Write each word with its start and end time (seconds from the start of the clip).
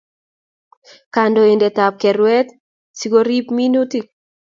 kandenoetap 1.13 1.93
kerwet 2.01 2.47
sikorip 2.99 3.47
minutik 3.57 4.05